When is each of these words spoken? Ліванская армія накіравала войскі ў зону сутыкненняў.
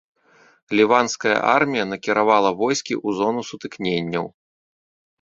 Ліванская 0.79 1.35
армія 1.55 1.85
накіравала 1.93 2.49
войскі 2.65 2.93
ў 3.05 3.23
зону 3.23 3.41
сутыкненняў. 3.55 4.25